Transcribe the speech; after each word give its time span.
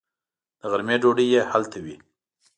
د 0.59 0.61
غرمې 0.71 0.95
ډوډۍ 1.01 1.27
یې 1.33 1.41
هلته 1.51 1.77
وي. 1.85 1.95